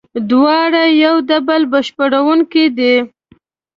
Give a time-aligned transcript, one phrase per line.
[0.29, 2.95] دواړه یو د بل بشپړوونکي دي.